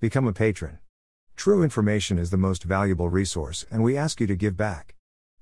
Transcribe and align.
Become 0.00 0.28
a 0.28 0.32
patron. 0.32 0.78
True 1.34 1.64
information 1.64 2.18
is 2.18 2.30
the 2.30 2.36
most 2.36 2.62
valuable 2.62 3.08
resource, 3.08 3.66
and 3.68 3.82
we 3.82 3.96
ask 3.96 4.20
you 4.20 4.28
to 4.28 4.36
give 4.36 4.56
back. 4.56 4.94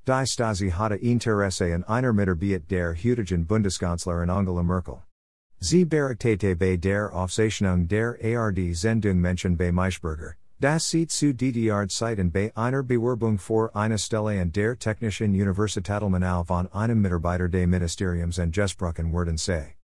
Die 0.06 0.24
Stasi 0.24 0.70
hatte 0.70 0.98
Interesse 1.02 1.74
in 1.74 1.84
einer 1.84 2.14
Mitarbeit 2.14 2.66
der 2.66 2.94
heutigen 2.94 3.44
Bundeskanzlerin 3.44 4.30
Angela 4.30 4.62
Merkel. 4.62 5.02
Sie 5.60 5.84
berichtete 5.84 6.56
bei 6.56 6.76
der 6.76 7.12
Aufzeichnung 7.12 7.86
der 7.86 8.16
ARD 8.22 8.74
Sendung 8.74 9.20
Menschen 9.20 9.56
bei 9.56 9.70
Maischberger, 9.72 10.36
das 10.58 10.88
sieht 10.88 11.10
zu 11.10 11.34
DDR 11.34 11.86
Zeiten 11.86 12.30
bei 12.30 12.50
einer 12.56 12.82
Bewerbung 12.82 13.36
vor 13.36 13.76
einer 13.76 13.98
Stelle 13.98 14.40
an 14.40 14.52
der 14.52 14.78
Technischen 14.78 15.34
Universität 15.34 16.00
Universitätsalmanal 16.00 16.46
von 16.46 16.72
einem 16.72 17.02
Mitarbeiter 17.02 17.50
des 17.50 17.66
Ministeriums 17.66 18.38
und 18.38 18.54
gesprochen 18.54 19.12
worden 19.12 19.36
sei. 19.36 19.75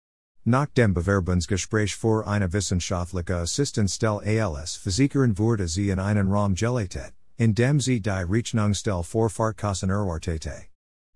Nach 0.44 0.66
dem 0.66 0.96
Bewerbungsgespräch 0.96 1.96
vor 1.96 2.26
einer 2.26 2.52
wissenschaftliche 2.52 3.36
Assistenzstelle 3.36 4.44
als 4.44 4.76
Physikerin 4.76 5.38
wurde 5.38 5.68
sie 5.68 5.92
in 5.92 6.00
einen 6.00 6.32
Raum 6.32 6.56
gelatet, 6.56 7.14
in 7.38 7.54
dem 7.54 7.80
sie 7.80 8.02
die 8.02 8.10
Rechnungsstelle 8.10 9.04
vor 9.04 9.30
Fahrtkosten 9.30 9.92
erwartete. 9.92 10.66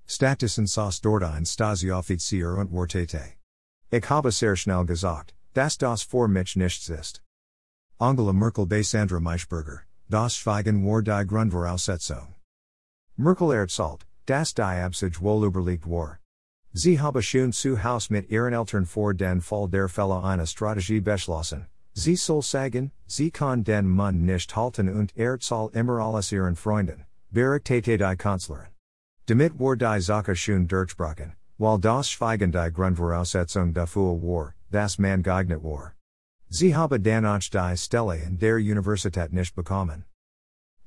Stattdessen 0.06 0.68
saß 0.68 1.02
dort 1.02 1.24
ein 1.24 1.44
Stasi-Offizier 1.44 2.54
und 2.54 2.72
wartete. 2.72 3.34
Ich 3.90 4.08
habe 4.12 4.32
sehr 4.32 4.56
schnell 4.56 4.86
gesagt, 4.86 5.34
dass 5.56 5.80
das 5.80 6.04
vor 6.04 6.28
mich 6.28 6.56
nicht 6.56 6.88
ist. 6.88 7.24
Angela 7.98 8.32
Merkel 8.32 8.68
bei 8.68 8.84
Sandra 8.84 9.20
Maischberger, 9.20 9.82
das 10.08 10.36
Schweigen 10.36 10.86
war 10.86 11.02
die 11.02 11.26
Grundvoraussetzung. 11.26 12.36
Merkel 13.16 13.54
erzählt, 13.54 14.06
dass 14.28 14.54
die 14.54 14.62
Absicht 14.62 15.20
wohl 15.20 15.48
überlegt 15.48 15.90
war. 15.90 16.20
Sie 16.78 17.00
habe 17.00 17.22
schon 17.22 17.54
zu 17.54 17.82
Haus 17.82 18.10
mit 18.10 18.30
ihren 18.30 18.52
Eltern 18.52 18.86
vor 18.86 19.14
den 19.14 19.40
Fall 19.40 19.70
der 19.70 19.88
Fälle 19.88 20.22
eine 20.22 20.46
Strategie 20.46 21.00
beschlossen. 21.00 21.68
Sie 21.94 22.18
soll 22.18 22.42
sagen, 22.42 22.92
sie 23.08 23.32
kann 23.32 23.64
den 23.64 23.88
Mund 23.88 24.24
nicht 24.24 24.54
halten 24.58 24.90
und 24.90 25.16
erzählt 25.16 25.74
immer 25.74 26.00
alles 26.00 26.34
ihren 26.34 26.58
Freunden, 26.58 27.06
berichtete 27.32 27.98
die 27.98 28.18
Kanzlerin. 28.18 28.74
Damit 29.28 29.58
war 29.58 29.78
die 29.78 30.02
Sache 30.02 30.36
schon 30.36 30.68
durchbrochen, 30.68 31.32
while 31.58 31.80
das 31.80 32.10
Schweigen 32.10 32.52
die 32.52 32.74
Grundvoraussetzung 32.74 33.74
dafür 33.74 34.22
war, 34.22 34.54
das 34.70 35.00
man 35.00 35.24
geeignet 35.24 35.64
war. 35.64 35.94
Sie 36.50 36.76
habe 36.76 37.00
dann 37.00 37.26
auch 37.26 37.40
die 37.40 37.78
Stelle 37.78 38.18
in 38.18 38.38
der 38.38 38.56
Universität 38.56 39.32
nicht 39.32 39.56
bekommen. 39.56 40.04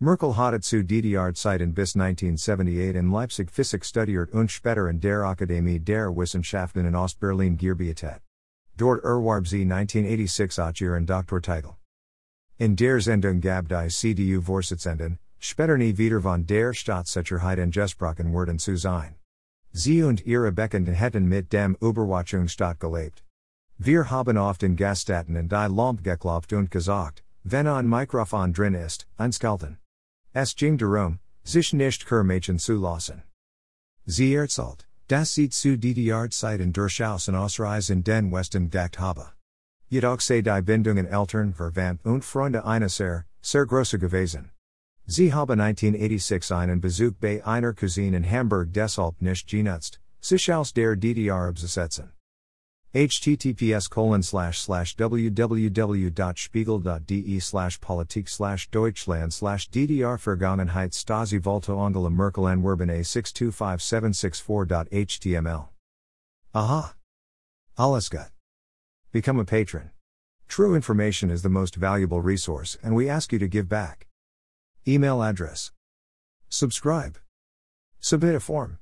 Merkel 0.00 0.36
hatte 0.36 0.60
zu 0.60 0.84
DDR 0.84 1.34
Zeiten 1.34 1.74
bis 1.74 1.96
1978 1.96 2.94
in 2.94 3.10
Leipzig 3.10 3.50
Physik 3.50 3.84
studiert 3.84 4.30
und 4.30 4.48
später 4.48 4.88
in 4.88 5.00
der 5.00 5.24
Akademie 5.24 5.80
der 5.80 6.14
Wissenschaften 6.16 6.86
in 6.86 6.94
Ostberlin 6.94 7.56
gearbeitet. 7.56 8.22
Dort 8.76 9.02
erwarb 9.02 9.48
sie 9.48 9.62
1986 9.62 10.62
auch 10.62 10.80
ihren 10.80 11.04
Doktortitel. 11.04 11.74
In 12.58 12.76
der 12.76 13.00
Sendung 13.00 13.40
gab 13.40 13.68
die 13.68 13.88
CDU 13.88 14.40
Vorsitzenden, 14.40 15.18
später 15.40 15.76
nie 15.76 15.98
wieder 15.98 16.20
von 16.22 16.46
der 16.46 16.74
Staatssicherheit 16.74 17.58
gesprochen 17.72 18.32
worden 18.32 18.60
zu 18.60 18.76
sein. 18.76 19.16
Sie 19.72 20.04
und 20.04 20.24
ihre 20.24 20.52
Bekannten 20.52 20.94
hätten 20.94 21.26
mit 21.26 21.52
dem 21.52 21.76
Überwachungsstaat 21.80 22.78
gelebt. 22.78 23.24
Wir 23.78 24.08
haben 24.08 24.38
oft 24.38 24.62
in 24.62 24.76
Gastatten 24.76 25.36
und 25.36 25.50
die 25.50 25.68
Lampe 25.68 26.04
geklopft 26.04 26.52
und 26.52 26.70
gesagt, 26.70 27.24
wenn 27.42 27.66
ein 27.66 27.88
Mikrofon 27.88 28.52
drin 28.52 28.74
ist, 28.74 29.08
einskalten. 29.16 29.78
Es 30.32 30.54
ging 30.54 30.76
darum, 30.76 31.20
sich 31.42 31.72
nicht 31.72 32.10
Mädchen 32.10 32.58
zu 32.58 32.76
lassen. 32.76 33.22
Sie 34.04 34.34
erzählt, 34.34 34.86
dass 35.08 35.34
sie 35.34 35.48
zu 35.48 35.78
DDR 35.78 36.28
Zeiten 36.30 36.72
durchaus 36.72 37.28
in 37.28 37.34
Ausreise 37.34 37.92
in 37.94 38.04
den 38.04 38.30
Westen 38.30 38.70
gedeckt 38.70 38.98
habe. 38.98 39.32
Jedoch 39.88 40.20
sei 40.20 40.42
die 40.42 40.62
Bindungen 40.62 41.06
Eltern, 41.06 41.54
Verwandt 41.54 42.04
und 42.04 42.24
Freunde 42.24 42.64
eine 42.64 42.90
sehr, 42.90 43.24
große 43.66 43.98
gewesen. 43.98 44.50
Sie 45.06 45.32
habe 45.32 45.54
1986 45.54 46.52
einen 46.52 46.80
Besuch 46.82 47.14
bei 47.18 47.42
einer 47.46 47.72
Cousine 47.72 48.18
in 48.18 48.30
Hamburg 48.30 48.68
deshalb 48.74 49.22
nicht 49.22 49.48
genutzt, 49.48 49.98
sich 50.20 50.52
aus 50.52 50.74
der 50.74 50.96
DDR 50.96 51.48
abzusetzen 51.48 52.12
https 52.94 53.90
colon 53.90 54.22
slash 54.22 54.58
slash 54.58 54.96
www.spiegel.de 54.96 57.40
slash 57.40 57.80
politik 57.80 58.28
slash 58.28 58.70
deutschland 58.70 59.34
slash 59.34 59.68
ddr 59.68 60.18
vergangenheit 60.18 60.92
stasi 60.92 61.38
volto 61.38 61.78
angela 61.78 62.10
merkel 62.10 62.44
anwerben 62.44 62.88
a 62.88 63.00
625764.html 63.00 65.68
aha. 66.54 66.94
Alles 67.76 68.08
gut 68.08 68.30
become 69.12 69.38
a 69.38 69.44
patron. 69.44 69.90
True 70.48 70.74
information 70.74 71.30
is 71.30 71.42
the 71.42 71.48
most 71.48 71.76
valuable 71.76 72.20
resource 72.20 72.76
and 72.82 72.94
we 72.94 73.08
ask 73.08 73.32
you 73.32 73.38
to 73.38 73.48
give 73.48 73.68
back. 73.68 74.06
Email 74.86 75.22
address. 75.22 75.72
Subscribe. 76.48 77.18
Submit 78.00 78.34
a 78.34 78.40
form 78.40 78.76